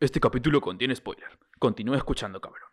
Este 0.00 0.20
capítulo 0.20 0.60
contiene 0.60 0.94
spoiler. 0.94 1.26
Continúa 1.58 1.96
escuchando, 1.96 2.40
cabrón. 2.40 2.68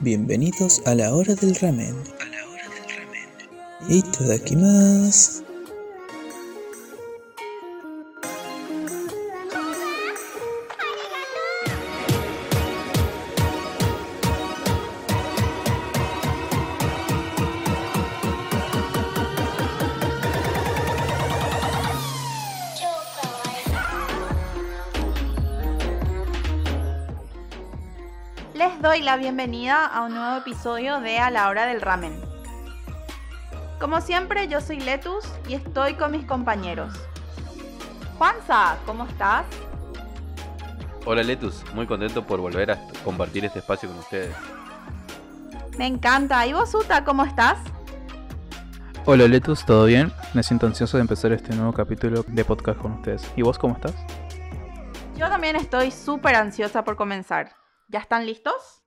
Bienvenidos 0.00 0.86
a 0.86 0.94
la 0.94 1.14
hora 1.14 1.34
del 1.34 1.54
ramen. 1.54 1.96
A 2.20 2.24
la 2.26 2.46
hora 2.46 2.68
del 2.68 2.84
ramen. 2.94 3.30
Itadakimasu. 3.88 5.47
Les 28.78 28.82
doy 28.82 29.02
la 29.02 29.16
bienvenida 29.16 29.86
a 29.86 30.02
un 30.02 30.14
nuevo 30.14 30.36
episodio 30.36 31.00
de 31.00 31.18
A 31.18 31.30
la 31.30 31.48
hora 31.48 31.66
del 31.66 31.80
ramen. 31.80 32.14
Como 33.80 34.00
siempre, 34.00 34.46
yo 34.46 34.60
soy 34.60 34.78
Letus 34.78 35.24
y 35.48 35.54
estoy 35.54 35.94
con 35.94 36.12
mis 36.12 36.24
compañeros. 36.24 36.94
Juanza, 38.18 38.76
¿cómo 38.86 39.04
estás? 39.04 39.46
Hola 41.04 41.24
Letus, 41.24 41.64
muy 41.74 41.88
contento 41.88 42.24
por 42.24 42.38
volver 42.38 42.70
a 42.70 42.78
compartir 43.02 43.44
este 43.44 43.58
espacio 43.58 43.88
con 43.88 43.98
ustedes. 43.98 44.32
Me 45.76 45.88
encanta. 45.88 46.46
¿Y 46.46 46.52
vos, 46.52 46.72
Uta, 46.72 47.02
cómo 47.02 47.24
estás? 47.24 47.58
Hola 49.06 49.26
Letus, 49.26 49.66
¿todo 49.66 49.86
bien? 49.86 50.12
Me 50.34 50.44
siento 50.44 50.68
ansioso 50.68 50.98
de 50.98 51.00
empezar 51.00 51.32
este 51.32 51.52
nuevo 51.56 51.72
capítulo 51.72 52.24
de 52.28 52.44
podcast 52.44 52.78
con 52.78 52.92
ustedes. 52.92 53.28
¿Y 53.34 53.42
vos 53.42 53.58
cómo 53.58 53.74
estás? 53.74 53.96
Yo 55.16 55.28
también 55.28 55.56
estoy 55.56 55.90
súper 55.90 56.36
ansiosa 56.36 56.84
por 56.84 56.94
comenzar. 56.94 57.58
¿Ya 57.90 58.00
están 58.00 58.26
listos? 58.26 58.82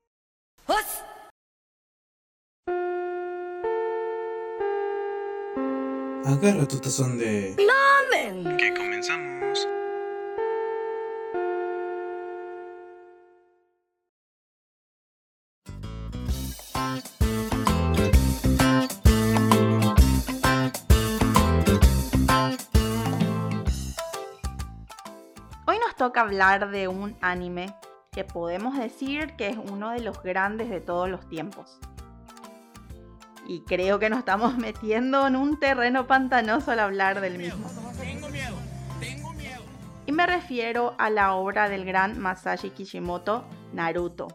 Agarra 6.24 6.68
tu 6.68 6.80
tazón 6.80 7.18
de. 7.18 7.56
¡Ramen! 7.58 8.58
Que 8.58 8.72
comenzamos. 8.76 9.68
Hoy 25.66 25.80
nos 25.80 25.96
toca 25.96 26.22
hablar 26.22 26.70
de 26.70 26.88
un 26.88 27.18
anime 27.22 27.74
que 28.14 28.26
podemos 28.26 28.78
decir 28.78 29.38
que 29.38 29.48
es 29.48 29.58
uno 29.58 29.92
de 29.92 30.02
los 30.02 30.22
grandes 30.22 30.70
de 30.70 30.82
todos 30.82 31.08
los 31.08 31.30
tiempos. 31.30 31.80
Y 33.48 33.62
creo 33.62 34.00
que 34.00 34.10
nos 34.10 34.20
estamos 34.20 34.58
metiendo 34.58 35.26
en 35.26 35.38
un 35.38 35.58
terreno 35.62 36.08
pantanoso 36.08 36.72
al 36.72 36.80
hablar 36.82 37.22
del 37.22 37.38
mismo. 37.38 37.66
Y 40.06 40.12
me 40.12 40.28
refiero 40.28 40.94
a 40.98 41.10
la 41.10 41.36
obra 41.36 41.70
del 41.70 41.86
gran 41.86 42.20
Masashi 42.20 42.72
Kishimoto, 42.72 43.46
Naruto. 43.72 44.28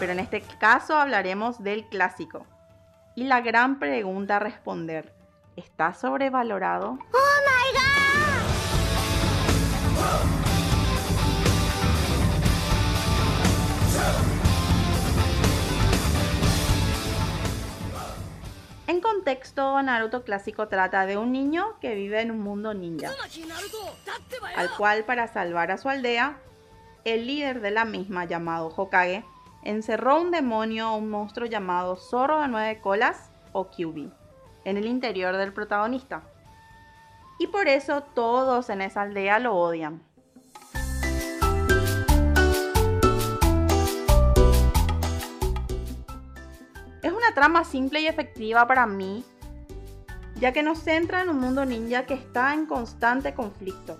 Pero 0.00 0.10
en 0.10 0.18
este 0.18 0.42
caso 0.58 0.96
hablaremos 0.96 1.62
del 1.62 1.86
clásico. 1.88 2.44
Y 3.14 3.24
la 3.24 3.42
gran 3.42 3.78
pregunta 3.78 4.36
a 4.36 4.38
responder, 4.38 5.12
¿está 5.56 5.92
sobrevalorado? 5.92 6.98
En 18.86 19.00
contexto, 19.02 19.82
Naruto 19.82 20.24
clásico 20.24 20.68
trata 20.68 21.04
de 21.04 21.18
un 21.18 21.32
niño 21.32 21.78
que 21.80 21.94
vive 21.94 22.22
en 22.22 22.30
un 22.30 22.40
mundo 22.40 22.72
ninja, 22.72 23.10
al 24.56 24.70
cual 24.76 25.04
para 25.04 25.28
salvar 25.28 25.70
a 25.70 25.76
su 25.76 25.90
aldea, 25.90 26.38
el 27.04 27.26
líder 27.26 27.60
de 27.60 27.72
la 27.72 27.84
misma 27.84 28.24
llamado 28.24 28.72
Hokage 28.74 29.24
encerró 29.62 30.20
un 30.20 30.30
demonio 30.30 30.92
o 30.92 30.96
un 30.96 31.08
monstruo 31.08 31.46
llamado 31.46 31.96
Zorro 31.96 32.40
de 32.40 32.48
nueve 32.48 32.80
colas 32.80 33.30
o 33.52 33.68
Kyubi 33.70 34.12
en 34.64 34.76
el 34.76 34.86
interior 34.86 35.36
del 35.36 35.52
protagonista. 35.52 36.22
Y 37.38 37.46
por 37.48 37.68
eso 37.68 38.02
todos 38.02 38.70
en 38.70 38.82
esa 38.82 39.02
aldea 39.02 39.38
lo 39.38 39.54
odian. 39.54 40.02
Es 47.02 47.12
una 47.12 47.34
trama 47.34 47.64
simple 47.64 48.00
y 48.00 48.06
efectiva 48.06 48.66
para 48.68 48.86
mí, 48.86 49.24
ya 50.36 50.52
que 50.52 50.62
nos 50.62 50.78
centra 50.78 51.22
en 51.22 51.30
un 51.30 51.40
mundo 51.40 51.64
ninja 51.64 52.06
que 52.06 52.14
está 52.14 52.54
en 52.54 52.66
constante 52.66 53.34
conflicto, 53.34 53.98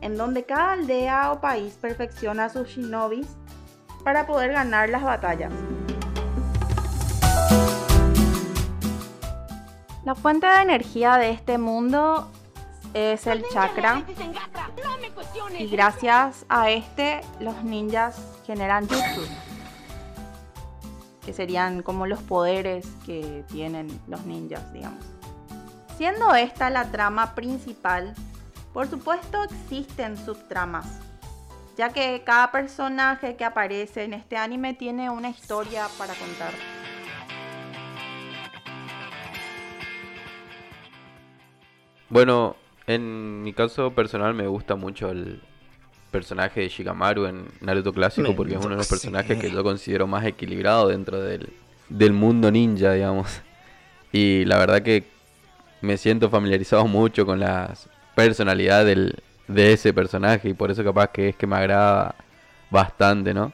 en 0.00 0.16
donde 0.16 0.44
cada 0.44 0.72
aldea 0.72 1.32
o 1.32 1.40
país 1.42 1.74
perfecciona 1.74 2.46
a 2.46 2.48
sus 2.48 2.68
shinobis 2.68 3.36
para 4.06 4.24
poder 4.24 4.52
ganar 4.52 4.88
las 4.88 5.02
batallas. 5.02 5.52
La 10.04 10.14
fuente 10.14 10.46
de 10.46 10.62
energía 10.62 11.16
de 11.16 11.30
este 11.30 11.58
mundo 11.58 12.30
es 12.94 13.26
el 13.26 13.44
chakra 13.52 14.04
y 15.58 15.66
gracias 15.66 16.46
a 16.48 16.70
este 16.70 17.22
los 17.40 17.64
ninjas 17.64 18.16
generan 18.46 18.86
jutsu, 18.86 19.26
que 21.24 21.32
serían 21.32 21.82
como 21.82 22.06
los 22.06 22.20
poderes 22.20 22.86
que 23.04 23.44
tienen 23.48 23.88
los 24.06 24.24
ninjas, 24.24 24.72
digamos. 24.72 25.04
Siendo 25.96 26.32
esta 26.36 26.70
la 26.70 26.92
trama 26.92 27.34
principal, 27.34 28.14
por 28.72 28.88
supuesto 28.88 29.42
existen 29.42 30.16
subtramas, 30.16 30.86
ya 31.76 31.90
que 31.90 32.22
cada 32.24 32.50
personaje 32.50 33.36
que 33.36 33.44
aparece 33.44 34.04
en 34.04 34.14
este 34.14 34.36
anime 34.36 34.74
tiene 34.74 35.10
una 35.10 35.28
historia 35.28 35.86
para 35.98 36.14
contar. 36.14 36.52
Bueno, 42.08 42.56
en 42.86 43.42
mi 43.42 43.52
caso 43.52 43.90
personal 43.92 44.32
me 44.32 44.46
gusta 44.46 44.76
mucho 44.76 45.10
el 45.10 45.42
personaje 46.10 46.60
de 46.60 46.68
Shikamaru 46.68 47.26
en 47.26 47.48
Naruto 47.60 47.92
clásico 47.92 48.34
porque 48.34 48.54
es 48.54 48.60
uno 48.60 48.70
de 48.70 48.76
los 48.76 48.88
personajes 48.88 49.38
que 49.38 49.50
yo 49.50 49.62
considero 49.62 50.06
más 50.06 50.24
equilibrado 50.24 50.88
dentro 50.88 51.20
del, 51.20 51.52
del 51.88 52.12
mundo 52.12 52.50
ninja, 52.50 52.92
digamos. 52.92 53.42
Y 54.12 54.44
la 54.46 54.56
verdad 54.56 54.82
que 54.82 55.04
me 55.82 55.98
siento 55.98 56.30
familiarizado 56.30 56.86
mucho 56.86 57.26
con 57.26 57.40
la 57.40 57.74
personalidad 58.14 58.86
del, 58.86 59.22
de 59.48 59.72
ese 59.72 59.92
personaje 59.92 60.48
y 60.48 60.54
por 60.54 60.70
eso 60.70 60.82
capaz 60.84 61.08
que 61.08 61.28
es 61.30 61.36
que 61.36 61.46
me 61.46 61.56
agrada 61.56 62.14
bastante, 62.70 63.32
¿no? 63.32 63.52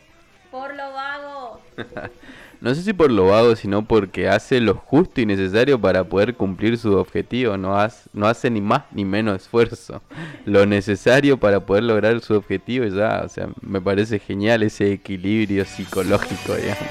Por 0.51 0.75
lo 0.75 0.93
vago. 0.93 1.61
No 2.63 2.73
sé 2.77 2.83
si 2.83 2.93
por 2.93 3.11
lo 3.11 3.27
vago, 3.27 3.57
sino 3.57 3.85
porque 3.85 4.29
hace 4.29 4.61
lo 4.61 4.75
justo 4.75 5.21
y 5.21 5.27
necesario 5.27 5.81
para 5.81 6.05
poder 6.05 6.37
cumplir 6.37 6.79
su 6.79 6.97
objetivo. 6.97 7.57
No, 7.57 7.77
hace, 7.77 8.09
no 8.13 8.29
hace 8.29 8.51
ni 8.51 8.61
más 8.61 8.85
ni 8.93 9.05
menos 9.05 9.43
esfuerzo. 9.43 10.01
Lo 10.47 10.65
necesario 10.65 11.39
para 11.39 11.59
poder 11.67 11.83
lograr 11.83 12.21
su 12.21 12.35
objetivo 12.35 12.87
ya. 12.87 13.23
O 13.25 13.29
sea, 13.29 13.49
me 13.63 13.81
parece 13.81 14.21
genial 14.21 14.63
ese 14.63 14.93
equilibrio 14.93 15.65
psicológico, 15.65 16.55
digamos. 16.55 16.87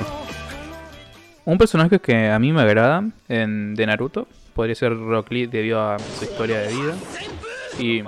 Un 1.45 1.57
personaje 1.57 1.99
que 1.99 2.29
a 2.29 2.37
mí 2.37 2.51
me 2.51 2.63
agrada 2.63 3.05
en, 3.29 3.73
de 3.73 3.85
Naruto 3.85 4.27
podría 4.53 4.75
ser 4.75 4.97
Rock 4.97 5.31
Lee 5.31 5.45
debido 5.45 5.79
a 5.81 5.99
su 5.99 6.25
historia 6.25 6.59
de 6.59 6.67
vida. 6.67 6.95
Y. 7.79 8.03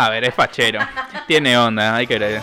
A 0.00 0.10
ver, 0.10 0.22
es 0.22 0.32
fachero. 0.32 0.78
Tiene 1.26 1.58
onda, 1.58 1.96
hay 1.96 2.06
que 2.06 2.14
creer. 2.14 2.40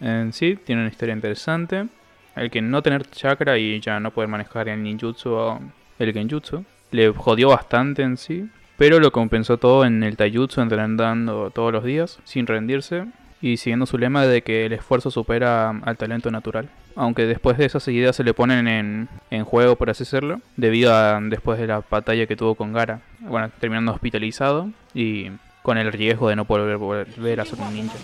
En 0.00 0.32
sí, 0.32 0.56
tiene 0.56 0.80
una 0.82 0.90
historia 0.90 1.14
interesante. 1.14 1.86
El 2.34 2.50
que 2.50 2.60
no 2.60 2.82
tener 2.82 3.08
chakra 3.08 3.56
y 3.56 3.78
ya 3.78 4.00
no 4.00 4.10
poder 4.10 4.28
manejar 4.28 4.68
el 4.68 4.82
ninjutsu 4.82 5.30
o 5.30 5.60
el 6.00 6.12
genjutsu 6.12 6.64
le 6.90 7.10
jodió 7.10 7.50
bastante 7.50 8.02
en 8.02 8.16
sí. 8.16 8.50
Pero 8.76 8.98
lo 8.98 9.12
compensó 9.12 9.56
todo 9.56 9.84
en 9.84 10.02
el 10.02 10.16
taijutsu, 10.16 10.60
entrenando 10.60 11.52
todos 11.52 11.72
los 11.72 11.84
días, 11.84 12.18
sin 12.24 12.48
rendirse 12.48 13.04
y 13.40 13.56
siguiendo 13.58 13.86
su 13.86 13.98
lema 13.98 14.26
de 14.26 14.42
que 14.42 14.66
el 14.66 14.72
esfuerzo 14.72 15.10
supera 15.10 15.70
al 15.70 15.96
talento 15.96 16.30
natural. 16.30 16.68
Aunque 16.94 17.26
después 17.26 17.58
de 17.58 17.66
esas 17.66 17.86
ideas 17.88 18.16
se 18.16 18.24
le 18.24 18.32
ponen 18.32 18.68
en, 18.68 19.08
en 19.30 19.44
juego, 19.44 19.76
por 19.76 19.90
así 19.90 20.04
decirlo, 20.04 20.40
debido 20.56 20.94
a 20.94 21.20
después 21.20 21.58
de 21.58 21.66
la 21.66 21.82
batalla 21.88 22.26
que 22.26 22.36
tuvo 22.36 22.54
con 22.54 22.72
Gara. 22.72 23.00
Bueno, 23.20 23.50
terminando 23.60 23.92
hospitalizado 23.92 24.70
y 24.94 25.30
con 25.62 25.78
el 25.78 25.92
riesgo 25.92 26.28
de 26.28 26.36
no 26.36 26.44
poder 26.44 26.76
volver 26.78 27.40
a 27.40 27.44
ser 27.44 27.58
un 27.60 27.74
ninja. 27.74 27.94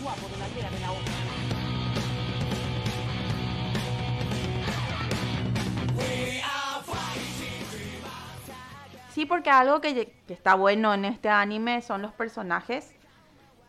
Sí, 9.14 9.26
porque 9.26 9.50
algo 9.50 9.80
que, 9.80 9.94
que, 10.26 10.34
está 10.34 10.54
bueno 10.54 10.92
en 10.94 11.04
este 11.04 11.28
anime 11.28 11.82
son 11.82 12.02
los 12.02 12.12
personajes 12.12 12.94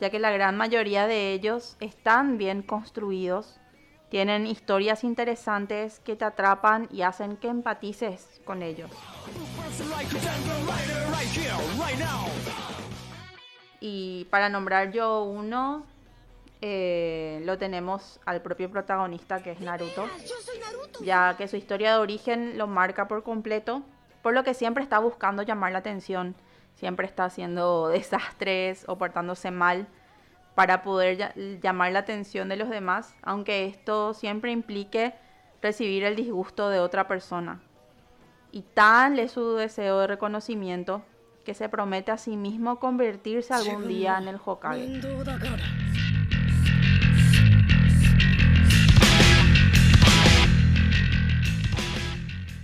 ya 0.03 0.09
que 0.09 0.19
la 0.19 0.31
gran 0.31 0.57
mayoría 0.57 1.07
de 1.07 1.31
ellos 1.31 1.77
están 1.79 2.37
bien 2.37 2.61
construidos, 2.61 3.57
tienen 4.09 4.45
historias 4.45 5.05
interesantes 5.05 6.01
que 6.01 6.17
te 6.17 6.25
atrapan 6.25 6.89
y 6.91 7.03
hacen 7.03 7.37
que 7.37 7.47
empatices 7.47 8.41
con 8.43 8.63
ellos. 8.63 8.91
Y 13.79 14.27
para 14.29 14.49
nombrar 14.49 14.91
yo 14.91 15.23
uno, 15.23 15.85
eh, 16.59 17.41
lo 17.45 17.57
tenemos 17.57 18.19
al 18.25 18.41
propio 18.41 18.69
protagonista 18.69 19.41
que 19.41 19.51
es 19.51 19.61
Naruto, 19.61 20.09
ya 21.01 21.37
que 21.37 21.47
su 21.47 21.55
historia 21.55 21.93
de 21.93 21.99
origen 21.99 22.57
lo 22.57 22.67
marca 22.67 23.07
por 23.07 23.23
completo, 23.23 23.83
por 24.21 24.33
lo 24.33 24.43
que 24.43 24.53
siempre 24.53 24.83
está 24.83 24.99
buscando 24.99 25.43
llamar 25.43 25.71
la 25.71 25.79
atención, 25.79 26.35
siempre 26.75 27.07
está 27.07 27.25
haciendo 27.25 27.87
desastres 27.89 28.85
o 28.87 28.97
portándose 28.97 29.51
mal 29.51 29.87
para 30.55 30.83
poder 30.83 31.33
llamar 31.61 31.91
la 31.91 31.99
atención 31.99 32.49
de 32.49 32.57
los 32.57 32.69
demás, 32.69 33.15
aunque 33.23 33.65
esto 33.65 34.13
siempre 34.13 34.51
implique 34.51 35.15
recibir 35.61 36.03
el 36.03 36.15
disgusto 36.15 36.69
de 36.69 36.79
otra 36.79 37.07
persona. 37.07 37.61
Y 38.51 38.61
tal 38.61 39.17
es 39.17 39.31
su 39.31 39.55
deseo 39.55 39.99
de 39.99 40.07
reconocimiento 40.07 41.03
que 41.43 41.53
se 41.53 41.69
promete 41.69 42.11
a 42.11 42.17
sí 42.17 42.37
mismo 42.37 42.79
convertirse 42.79 43.53
algún 43.53 43.87
día 43.87 44.17
en 44.19 44.27
el 44.27 44.39
Hokage. 44.43 45.01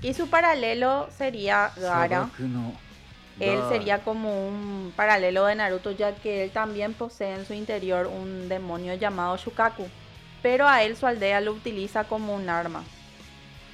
Y 0.02 0.14
su 0.14 0.30
paralelo 0.30 1.10
sería 1.12 1.72
Gara. 1.76 2.30
Él 3.40 3.60
sería 3.70 4.00
como 4.00 4.48
un 4.48 4.92
paralelo 4.96 5.46
de 5.46 5.56
Naruto 5.56 5.92
ya 5.92 6.14
que 6.14 6.44
él 6.44 6.52
también 6.52 6.94
posee 6.94 7.36
en 7.36 7.46
su 7.46 7.54
interior 7.54 8.08
un 8.08 8.50
demonio 8.50 8.96
llamado 8.96 9.38
Shukaku. 9.38 9.88
Pero 10.42 10.68
a 10.68 10.84
él 10.84 10.98
su 10.98 11.08
aldea 11.08 11.40
lo 11.42 11.54
utiliza 11.54 12.04
como 12.04 12.36
un 12.36 12.50
arma. 12.50 12.84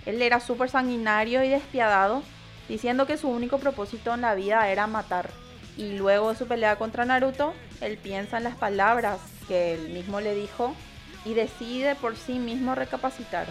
Él 0.06 0.22
era 0.22 0.40
súper 0.40 0.70
sanguinario 0.70 1.44
y 1.44 1.50
despiadado 1.50 2.22
diciendo 2.70 3.06
que 3.06 3.18
su 3.18 3.28
único 3.28 3.58
propósito 3.58 4.14
en 4.14 4.22
la 4.22 4.36
vida 4.36 4.70
era 4.70 4.88
matar. 4.88 5.30
Y 5.78 5.94
luego 5.94 6.30
de 6.30 6.38
su 6.38 6.48
pelea 6.48 6.78
contra 6.78 7.06
Naruto, 7.06 7.54
él 7.82 7.98
piensa 7.98 8.38
en 8.38 8.44
las 8.44 8.56
palabras 8.56 9.20
que 9.48 9.74
él 9.74 9.90
mismo 9.90 10.22
le 10.22 10.34
dijo 10.36 10.74
y 11.26 11.34
decide 11.34 11.96
por 11.96 12.16
sí 12.16 12.40
mismo 12.40 12.76
recapacitar. 12.76 13.48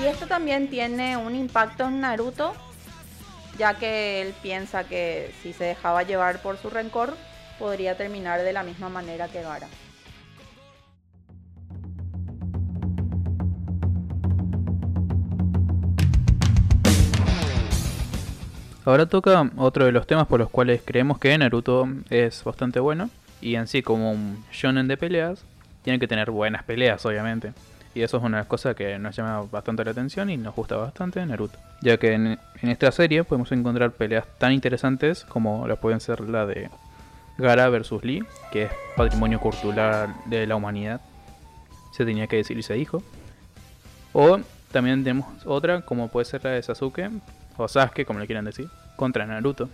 Y 0.00 0.06
esto 0.06 0.26
también 0.26 0.68
tiene 0.68 1.16
un 1.16 1.34
impacto 1.34 1.86
en 1.86 2.00
Naruto, 2.00 2.52
ya 3.58 3.74
que 3.74 4.22
él 4.22 4.34
piensa 4.42 4.84
que 4.84 5.34
si 5.42 5.52
se 5.52 5.64
dejaba 5.64 6.04
llevar 6.04 6.40
por 6.40 6.56
su 6.56 6.70
rencor, 6.70 7.16
podría 7.58 7.96
terminar 7.96 8.42
de 8.42 8.52
la 8.52 8.62
misma 8.62 8.88
manera 8.88 9.28
que 9.28 9.42
Gara. 9.42 9.66
Ahora 18.84 19.04
toca 19.04 19.50
otro 19.58 19.84
de 19.84 19.92
los 19.92 20.06
temas 20.06 20.26
por 20.26 20.40
los 20.40 20.48
cuales 20.48 20.80
creemos 20.82 21.18
que 21.18 21.36
Naruto 21.36 21.86
es 22.08 22.42
bastante 22.42 22.80
bueno. 22.80 23.10
Y 23.40 23.56
en 23.56 23.66
sí, 23.66 23.82
como 23.82 24.12
un 24.12 24.42
shonen 24.50 24.88
de 24.88 24.96
peleas, 24.96 25.44
tiene 25.82 25.98
que 25.98 26.08
tener 26.08 26.30
buenas 26.30 26.62
peleas, 26.62 27.04
obviamente. 27.04 27.52
Y 27.98 28.02
eso 28.04 28.18
es 28.18 28.22
una 28.22 28.44
cosa 28.44 28.74
que 28.74 28.96
nos 28.96 29.16
llama 29.16 29.42
bastante 29.50 29.84
la 29.84 29.90
atención 29.90 30.30
y 30.30 30.36
nos 30.36 30.54
gusta 30.54 30.76
bastante 30.76 31.26
Naruto. 31.26 31.58
Ya 31.80 31.96
que 31.96 32.12
en, 32.12 32.38
esta 32.62 32.92
serie 32.92 33.24
podemos 33.24 33.50
encontrar 33.50 33.90
peleas 33.90 34.24
tan 34.38 34.52
interesantes 34.52 35.24
como 35.24 35.66
las 35.66 35.80
pueden 35.80 35.98
ser 35.98 36.20
la 36.20 36.46
de 36.46 36.70
Gara 37.38 37.68
versus 37.70 38.04
Lee, 38.04 38.24
que 38.52 38.62
es 38.62 38.70
patrimonio 38.96 39.40
cultural 39.40 40.14
de 40.26 40.46
la 40.46 40.54
humanidad. 40.54 41.00
Se 41.90 42.04
tenía 42.04 42.28
que 42.28 42.36
decir 42.36 42.56
y 42.56 42.62
se 42.62 42.74
dijo. 42.74 43.02
O 44.12 44.38
también 44.70 45.02
tenemos 45.02 45.26
otra 45.44 45.80
como 45.80 46.06
puede 46.06 46.24
ser 46.24 46.44
la 46.44 46.50
de 46.50 46.62
Sasuke 46.62 47.10
o 47.56 47.66
Sasuke, 47.66 48.06
como 48.06 48.20
le 48.20 48.26
quieran 48.26 48.44
decir, 48.44 48.68
contra 48.94 49.26
Naruto. 49.26 49.68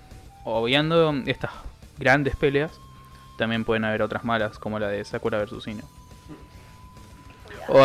Obviando 0.44 1.12
estas 1.26 1.50
grandes 1.98 2.36
peleas, 2.36 2.72
también 3.36 3.66
pueden 3.66 3.84
haber 3.84 4.00
otras 4.00 4.24
malas, 4.24 4.58
como 4.58 4.78
la 4.78 4.88
de 4.88 5.04
Sakura 5.04 5.44
vs 5.44 5.66
Ino. 5.66 6.03
O, 7.68 7.82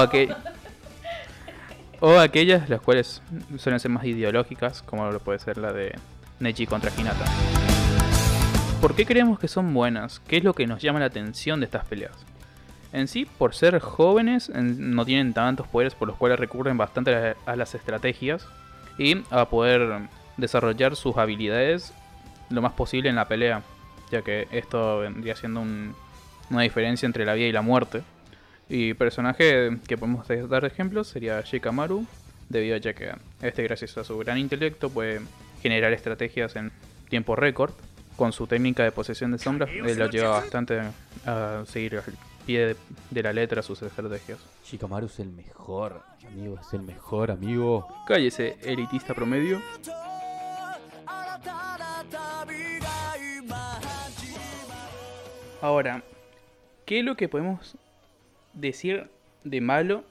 aquellas 2.18 2.70
las 2.70 2.82
cuales 2.82 3.22
suelen 3.58 3.80
ser 3.80 3.92
más 3.92 4.06
ideológicas, 4.06 4.82
como 4.82 5.12
lo 5.12 5.20
puede 5.20 5.40
ser 5.40 5.58
la 5.58 5.74
de 5.74 5.98
Neji 6.40 6.66
contra 6.66 6.92
Hinata. 6.98 7.26
¿Por 8.82 8.96
qué 8.96 9.06
creemos 9.06 9.40
que 9.40 9.50
son 9.50 9.74
buenas? 9.74 10.22
¿Qué 10.22 10.38
es 10.38 10.44
lo 10.44 10.54
que 10.54 10.66
nos 10.66 10.82
llama 10.82 11.00
la 11.00 11.06
atención 11.06 11.60
de 11.60 11.66
estas 11.66 11.86
peleas? 11.86 12.16
En 12.94 13.08
sí, 13.08 13.26
por 13.26 13.54
ser 13.54 13.80
jóvenes, 13.80 14.50
no 14.50 15.06
tienen 15.06 15.34
tantos 15.34 15.68
poderes 15.68 15.94
por 15.94 16.08
los 16.08 16.18
cuales 16.18 16.40
recurren 16.40 16.78
bastante 16.78 17.36
a 17.46 17.56
las 17.56 17.76
estrategias 17.76 18.48
y 18.98 19.22
a 19.30 19.46
poder 19.46 20.00
desarrollar 20.38 20.96
sus 20.96 21.18
habilidades 21.18 21.94
lo 22.50 22.62
más 22.62 22.74
posible 22.74 23.10
en 23.10 23.16
la 23.16 23.28
pelea, 23.28 23.62
ya 24.12 24.22
que 24.22 24.48
esto 24.52 25.00
vendría 25.00 25.36
siendo 25.36 25.62
una 26.50 26.62
diferencia 26.62 27.06
entre 27.06 27.26
la 27.26 27.34
vida 27.34 27.48
y 27.48 27.52
la 27.52 27.62
muerte. 27.62 28.02
Y 28.70 28.94
personaje 28.94 29.78
que 29.88 29.98
podemos 29.98 30.28
dar 30.28 30.64
ejemplos 30.64 31.08
sería 31.08 31.42
Shikamaru, 31.42 32.06
debido 32.50 32.78
a 32.78 32.80
que 32.80 33.12
este 33.42 33.64
gracias 33.64 33.98
a 33.98 34.04
su 34.04 34.18
gran 34.20 34.38
intelecto 34.38 34.90
puede 34.90 35.22
generar 35.62 35.92
estrategias 35.92 36.56
en 36.56 36.72
tiempo 37.10 37.36
récord. 37.36 37.74
Con 38.16 38.34
su 38.34 38.48
técnica 38.48 38.84
de 38.84 38.92
posesión 38.92 39.32
de 39.32 39.40
sombras, 39.40 39.70
él 39.70 39.98
lo 39.98 40.10
lleva 40.10 40.32
bastante 40.32 40.82
a 41.26 41.64
seguir 41.66 41.96
al 41.96 42.14
pie 42.46 42.76
de 43.10 43.24
la 43.24 43.32
letra 43.32 43.62
sus 43.62 43.82
estrategias. 43.82 44.40
Shikamaru 44.66 45.08
es 45.08 45.20
el 45.20 45.30
mejor, 45.30 46.04
amigo, 46.28 46.60
es 46.60 46.74
el 46.74 46.82
mejor, 46.82 47.32
amigo. 47.32 47.88
Cállese, 48.06 48.58
elitista 48.62 49.14
promedio. 49.14 49.62
Ahora, 55.62 56.04
¿qué 56.86 57.00
es 57.00 57.06
lo 57.06 57.16
que 57.16 57.30
podemos 57.30 57.76
decir 58.54 59.10
de 59.44 59.62
malo 59.62 60.04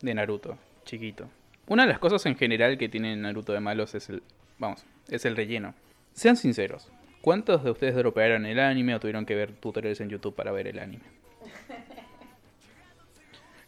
de 0.00 0.14
Naruto, 0.14 0.58
chiquito? 0.84 1.28
Una 1.66 1.82
de 1.84 1.88
las 1.88 1.98
cosas 1.98 2.24
en 2.26 2.36
general 2.36 2.78
que 2.78 2.88
tiene 2.88 3.16
Naruto 3.16 3.52
de 3.52 3.60
malos 3.60 3.94
es 3.94 4.08
el, 4.08 4.22
vamos, 4.58 4.84
es 5.08 5.24
el 5.24 5.36
relleno. 5.36 5.74
Sean 6.12 6.36
sinceros, 6.36 6.90
¿cuántos 7.20 7.64
de 7.64 7.70
ustedes 7.70 7.94
dropearon 7.94 8.46
el 8.46 8.60
anime 8.60 8.94
o 8.94 9.00
tuvieron 9.00 9.26
que 9.26 9.34
ver 9.34 9.52
tutoriales 9.52 10.00
en 10.00 10.08
YouTube 10.08 10.34
para 10.34 10.52
ver 10.52 10.68
el 10.68 10.78
anime? 10.78 11.04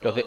Los, 0.01 0.15
de, 0.15 0.25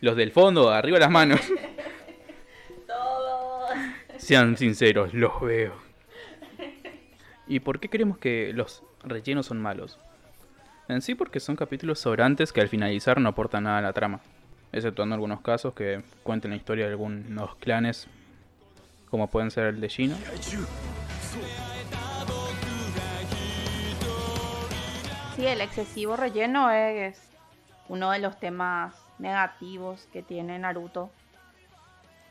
los 0.00 0.16
del 0.16 0.32
fondo, 0.32 0.68
arriba 0.68 0.98
las 0.98 1.12
manos. 1.12 1.40
Todos. 2.88 3.70
Sean 4.16 4.56
sinceros, 4.56 5.14
los 5.14 5.40
veo. 5.40 5.74
¿Y 7.46 7.60
por 7.60 7.78
qué 7.78 7.88
creemos 7.88 8.18
que 8.18 8.52
los 8.52 8.82
rellenos 9.04 9.46
son 9.46 9.62
malos? 9.62 10.00
En 10.88 11.02
sí 11.02 11.16
porque 11.16 11.40
son 11.40 11.56
capítulos 11.56 11.98
sobrantes 11.98 12.52
que 12.52 12.60
al 12.60 12.68
finalizar 12.68 13.20
no 13.20 13.30
aportan 13.30 13.64
nada 13.64 13.78
a 13.78 13.82
la 13.82 13.92
trama. 13.92 14.20
Exceptuando 14.72 15.14
algunos 15.14 15.40
casos 15.40 15.74
que 15.74 16.02
cuenten 16.22 16.52
la 16.52 16.56
historia 16.56 16.84
de 16.84 16.92
algunos 16.92 17.56
clanes, 17.56 18.06
como 19.10 19.26
pueden 19.26 19.50
ser 19.50 19.66
el 19.66 19.80
de 19.80 19.88
Shino. 19.88 20.16
Sí, 25.34 25.44
el 25.44 25.60
excesivo 25.60 26.16
relleno 26.16 26.70
es 26.70 27.20
uno 27.88 28.12
de 28.12 28.20
los 28.20 28.38
temas 28.38 28.94
negativos 29.18 30.08
que 30.12 30.22
tiene 30.22 30.58
Naruto. 30.58 31.10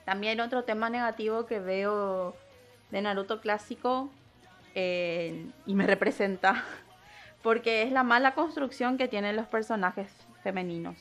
También 0.06 0.40
otro 0.40 0.64
tema 0.64 0.90
negativo 0.90 1.46
que 1.46 1.60
veo 1.60 2.36
de 2.92 3.02
Naruto 3.02 3.42
clásico 3.42 4.10
eh, 4.76 5.46
y 5.66 5.76
me 5.76 5.88
representa 5.88 6.64
porque 7.46 7.84
es 7.84 7.92
la 7.92 8.02
mala 8.02 8.34
construcción 8.34 8.98
que 8.98 9.08
tienen 9.08 9.36
los 9.36 9.46
personajes 9.46 10.12
femeninos, 10.42 10.98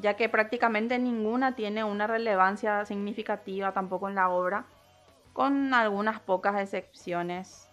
ya 0.00 0.14
que 0.14 0.30
prácticamente 0.30 0.98
ninguna 0.98 1.54
tiene 1.54 1.84
una 1.84 2.06
relevancia 2.06 2.86
significativa 2.86 3.72
tampoco 3.72 4.08
en 4.08 4.14
la 4.14 4.30
obra, 4.30 4.64
con 5.34 5.74
algunas 5.74 6.20
pocas 6.20 6.58
excepciones, 6.58 7.68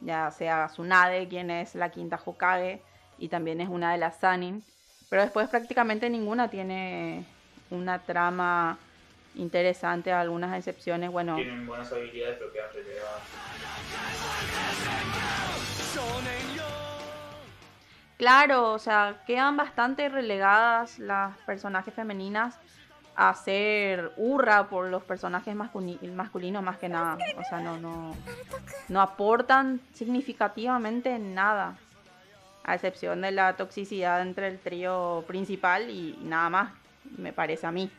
ya 0.00 0.28
sea 0.32 0.66
Tsunade, 0.66 1.28
quien 1.28 1.52
es 1.52 1.76
la 1.76 1.90
quinta 1.90 2.18
Hokage 2.22 2.82
y 3.16 3.28
también 3.28 3.60
es 3.60 3.68
una 3.68 3.92
de 3.92 3.98
las 3.98 4.16
Sanin, 4.16 4.64
pero 5.08 5.22
después 5.22 5.48
prácticamente 5.48 6.10
ninguna 6.10 6.50
tiene 6.50 7.24
una 7.70 8.00
trama 8.00 8.76
interesante, 9.36 10.10
algunas 10.10 10.58
excepciones, 10.58 11.12
bueno. 11.12 11.36
Tienen 11.36 11.64
buenas 11.64 11.92
habilidades, 11.92 12.38
pero 12.40 12.52
quedan 12.52 12.72
relegadas. 12.74 13.22
Claro, 18.16 18.72
o 18.72 18.78
sea, 18.78 19.22
quedan 19.26 19.56
bastante 19.56 20.08
relegadas 20.08 20.98
las 20.98 21.36
personajes 21.38 21.92
femeninas 21.92 22.58
hacer 23.16 24.12
hurra 24.16 24.68
por 24.68 24.88
los 24.88 25.02
personajes 25.04 25.54
masculi- 25.54 26.00
masculinos 26.12 26.62
más 26.62 26.78
que 26.78 26.88
nada. 26.88 27.16
O 27.38 27.44
sea, 27.44 27.60
no, 27.60 27.78
no, 27.78 28.14
no 28.88 29.00
aportan 29.00 29.80
significativamente 29.92 31.18
nada. 31.18 31.76
A 32.64 32.74
excepción 32.74 33.20
de 33.20 33.30
la 33.30 33.56
toxicidad 33.56 34.22
entre 34.22 34.48
el 34.48 34.58
trío 34.58 35.24
principal 35.26 35.90
y 35.90 36.18
nada 36.22 36.48
más, 36.50 36.72
me 37.18 37.32
parece 37.32 37.66
a 37.66 37.72
mí. 37.72 37.90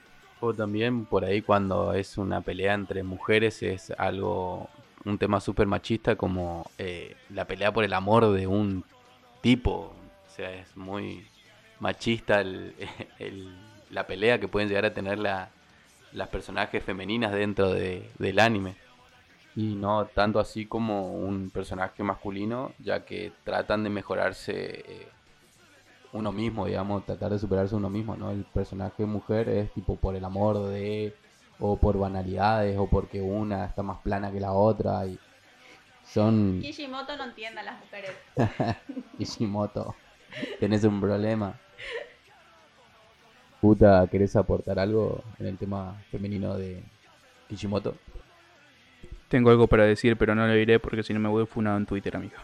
O 0.42 0.54
también 0.54 1.06
por 1.06 1.24
ahí 1.24 1.42
cuando 1.42 1.94
es 1.94 2.18
una 2.18 2.42
pelea 2.42 2.74
entre 2.74 3.04
mujeres 3.04 3.62
es 3.64 3.92
algo, 3.92 4.70
un 5.06 5.18
tema 5.18 5.40
súper 5.40 5.68
machista 5.68 6.16
como 6.16 6.70
eh, 6.78 7.16
la 7.30 7.46
pelea 7.46 7.72
por 7.72 7.84
el 7.84 7.94
amor 7.94 8.32
de 8.34 8.48
un 8.48 8.84
tipo. 9.42 9.94
O 10.36 10.38
sea, 10.38 10.52
es 10.52 10.76
muy 10.76 11.26
machista 11.80 12.42
el- 12.42 12.76
el- 13.20 13.56
la 13.90 14.06
pelea 14.06 14.38
que 14.38 14.50
pueden 14.50 14.68
llegar 14.68 14.84
a 14.84 14.94
tener 14.94 15.18
la- 15.18 15.48
las 16.12 16.28
personajes 16.28 16.84
femeninas 16.84 17.32
dentro 17.32 17.72
de- 17.72 18.12
del 18.20 18.40
anime. 18.40 18.76
Y 19.56 19.76
no 19.76 20.08
tanto 20.08 20.42
así 20.42 20.66
como 20.66 21.14
un 21.14 21.50
personaje 21.52 22.04
masculino, 22.04 22.74
ya 22.80 23.06
que 23.06 23.32
tratan 23.46 23.86
de 23.86 23.90
mejorarse 23.90 24.84
eh, 24.86 25.08
uno 26.12 26.34
mismo, 26.34 26.66
digamos, 26.66 27.06
tratar 27.06 27.32
de 27.32 27.40
superarse 27.40 27.74
uno 27.74 27.90
mismo, 27.90 28.18
¿no? 28.18 28.30
El 28.32 28.44
personaje 28.44 29.06
mujer 29.06 29.48
es 29.48 29.72
tipo 29.72 29.96
por 29.96 30.18
el 30.18 30.26
amor 30.26 30.68
de, 30.68 31.16
o 31.62 31.78
por 31.78 31.98
banalidades, 31.98 32.78
o 32.78 32.88
porque 32.90 33.22
una 33.22 33.64
está 33.64 33.84
más 33.84 34.00
plana 34.00 34.34
que 34.34 34.42
la 34.42 34.52
otra, 34.52 35.06
y 35.06 35.18
son 36.04 36.60
Kishimoto 36.62 37.16
no 37.16 37.24
entiende 37.24 37.62
a 37.62 37.64
las 37.64 37.80
mujeres. 37.80 38.12
Ishimoto, 39.18 39.96
tenés 40.60 40.84
un 40.84 41.00
problema. 41.02 41.60
Puta, 43.62 44.08
¿querés 44.12 44.36
aportar 44.36 44.80
algo 44.80 45.24
en 45.40 45.48
el 45.48 45.58
tema 45.58 46.02
femenino 46.12 46.56
de 46.56 46.84
Kishimoto? 47.50 47.96
Tengo 49.28 49.50
algo 49.50 49.68
para 49.68 49.86
decir, 49.86 50.18
pero 50.18 50.36
no 50.36 50.46
lo 50.46 50.54
diré 50.54 50.80
porque 50.80 51.04
si 51.04 51.14
no 51.14 51.20
me 51.20 51.30
voy 51.30 51.46
funado 51.46 51.78
en 51.78 51.86
Twitter, 51.86 52.16
amigo. 52.16 52.36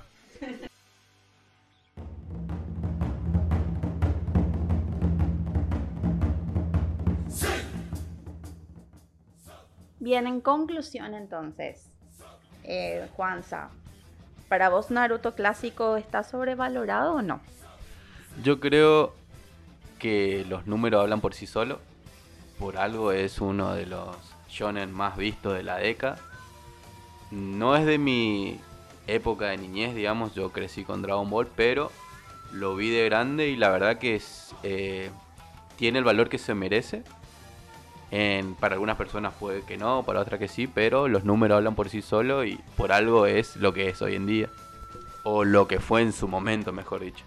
Bien, 10.00 10.26
en 10.26 10.42
conclusión 10.42 11.14
entonces, 11.14 11.88
eh, 12.64 13.08
Juanza, 13.16 13.70
¿para 14.50 14.70
vos 14.70 14.90
Naruto 14.90 15.36
clásico 15.36 15.96
está 15.96 16.24
sobrevalorado 16.24 17.14
o 17.14 17.22
no? 17.22 17.40
Yo 18.44 18.60
creo 18.60 19.14
que 20.00 20.46
los 20.50 20.66
números 20.66 21.02
hablan 21.02 21.22
por 21.22 21.34
sí 21.34 21.46
solos. 21.46 21.78
Por 22.58 22.78
algo 22.78 23.12
es 23.12 23.40
uno 23.40 23.74
de 23.74 23.86
los 23.86 24.16
shonen 24.50 24.92
más 24.92 25.18
vistos 25.18 25.54
de 25.54 25.64
la 25.64 25.78
década. 25.78 26.18
No 27.30 27.76
es 27.76 27.86
de 27.86 27.98
mi 27.98 28.60
época 29.08 29.46
de 29.48 29.58
niñez, 29.58 29.96
digamos, 29.96 30.34
yo 30.36 30.52
crecí 30.52 30.84
con 30.84 31.02
Dragon 31.02 31.30
Ball, 31.30 31.48
pero 31.56 31.92
lo 32.52 32.76
vi 32.76 32.90
de 32.90 33.06
grande 33.06 33.50
y 33.50 33.56
la 33.56 33.70
verdad 33.70 33.98
que 33.98 34.16
es, 34.16 34.54
eh, 34.64 35.10
tiene 35.78 36.00
el 36.00 36.06
valor 36.06 36.30
que 36.30 36.38
se 36.38 36.54
merece. 36.54 37.04
Para 38.60 38.74
algunas 38.74 38.98
personas 38.98 39.34
puede 39.40 39.64
que 39.64 39.78
no, 39.78 40.04
para 40.04 40.20
otras 40.20 40.38
que 40.38 40.50
sí, 40.50 40.68
pero 40.68 41.08
los 41.08 41.24
números 41.24 41.58
hablan 41.58 41.76
por 41.76 41.90
sí 41.90 42.02
solos 42.02 42.46
y 42.46 42.60
por 42.76 42.92
algo 42.92 43.26
es 43.26 43.56
lo 43.56 43.72
que 43.74 43.88
es 43.88 44.02
hoy 44.02 44.16
en 44.16 44.26
día. 44.26 44.50
O 45.24 45.46
lo 45.46 45.68
que 45.68 45.80
fue 45.80 46.02
en 46.02 46.12
su 46.12 46.28
momento, 46.28 46.74
mejor 46.74 47.02
dicho. 47.02 47.24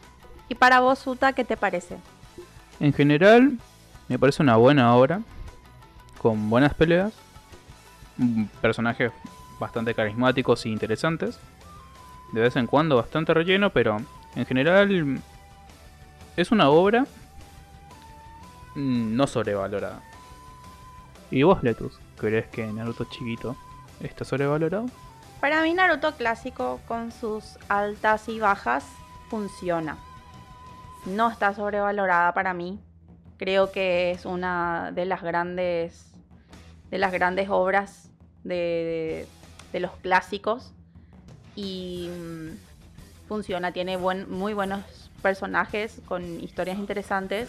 ¿Y 0.49 0.55
para 0.55 0.81
vos, 0.81 1.07
Uta, 1.07 1.33
qué 1.33 1.45
te 1.45 1.57
parece? 1.57 1.99
En 2.81 2.93
general, 2.93 3.59
me 4.09 4.19
parece 4.19 4.43
una 4.43 4.57
buena 4.57 4.95
obra, 4.95 5.21
con 6.19 6.51
buenas 6.51 6.75
peleas, 6.75 7.13
personajes 8.61 9.13
bastante 9.59 9.95
carismáticos 9.95 10.65
e 10.67 10.69
interesantes, 10.69 11.39
de 12.33 12.41
vez 12.41 12.57
en 12.57 12.67
cuando 12.67 12.97
bastante 12.97 13.33
relleno, 13.33 13.71
pero 13.71 13.99
en 14.35 14.47
general 14.47 15.23
es 16.37 16.51
una 16.51 16.69
obra 16.69 17.07
mm, 18.75 19.17
no 19.17 19.27
sobrevalorada. 19.27 20.03
¿Y 21.31 21.43
vos, 21.43 21.63
Letus, 21.63 21.99
crees 22.17 22.47
que 22.49 22.67
Naruto 22.67 23.05
chiquito 23.05 23.57
está 24.01 24.25
sobrevalorado? 24.25 24.87
Para 25.41 25.63
mí 25.63 25.75
Naruto 25.75 26.15
clásico 26.17 26.81
con 26.87 27.13
sus 27.13 27.59
altas 27.69 28.29
y 28.29 28.41
bajas 28.41 28.85
funciona. 29.29 29.97
No 31.07 31.31
está 31.31 31.55
sobrevalorada 31.55 32.33
para 32.35 32.55
mí. 32.55 32.81
Creo 33.37 33.73
que 33.73 34.11
es 34.13 34.25
una 34.25 34.91
de 34.93 35.05
las 35.05 35.23
grandes 35.23 36.15
de 36.91 36.99
las 36.99 37.13
grandes 37.13 37.49
obras 37.51 38.11
de, 38.45 39.27
de 39.73 39.81
los 39.81 39.91
clásicos 39.97 40.73
y 41.57 42.09
mm, 42.09 42.51
funciona, 43.27 43.73
tiene 43.73 43.97
buen, 43.97 44.31
muy 44.31 44.55
buenos 44.55 44.81
personajes 45.23 46.01
con 46.07 46.41
historias 46.41 46.79
interesantes, 46.79 47.49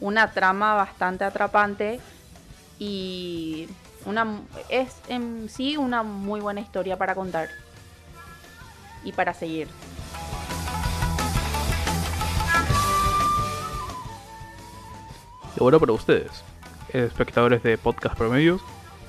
una 0.00 0.30
trama 0.32 0.74
bastante 0.74 1.24
atrapante 1.24 2.00
y 2.78 3.68
una 4.04 4.42
es 4.68 4.96
en 5.08 5.48
sí 5.48 5.76
una 5.76 6.02
muy 6.02 6.40
buena 6.40 6.60
historia 6.60 6.96
para 6.96 7.14
contar 7.14 7.48
y 9.04 9.12
para 9.12 9.34
seguir. 9.34 9.68
Y 15.58 15.60
ahora 15.60 15.78
para 15.80 15.92
ustedes, 15.92 16.30
espectadores 16.92 17.64
de 17.64 17.76
podcast 17.76 18.16
promedios, 18.16 18.60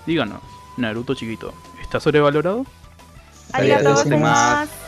díganos, 0.07 0.41
Naruto 0.77 1.13
chiquito, 1.13 1.53
¿está 1.79 1.99
sobrevalorado? 1.99 2.65
Gozaimasu. 3.53 3.89
gozaimasu. 3.93 4.78